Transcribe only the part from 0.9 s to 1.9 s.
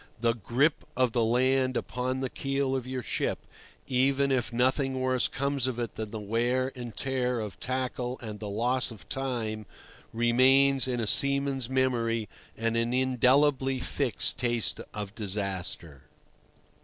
of the land